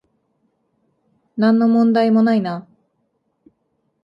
[1.37, 2.65] なんの問題もないな